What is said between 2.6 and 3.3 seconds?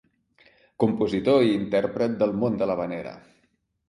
de l’havanera.